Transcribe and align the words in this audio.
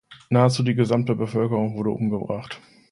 Nahezu 0.31 0.63
die 0.63 0.73
gesamte 0.73 1.13
Bevölkerung 1.13 1.77
wurde 1.77 1.91
umgebracht. 1.91 2.59